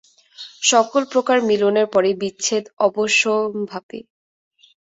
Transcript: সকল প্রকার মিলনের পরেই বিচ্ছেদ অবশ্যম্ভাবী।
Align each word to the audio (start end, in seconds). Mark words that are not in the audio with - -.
সকল 0.63 1.01
প্রকার 1.11 1.37
মিলনের 1.49 1.87
পরেই 1.93 2.15
বিচ্ছেদ 2.21 2.63
অবশ্যম্ভাবী। 2.79 3.99